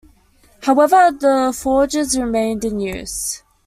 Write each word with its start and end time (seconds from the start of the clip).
However 0.63 1.11
the 1.11 1.55
forges 1.55 2.17
remained 2.17 2.65
in 2.65 2.79
use. 2.79 3.43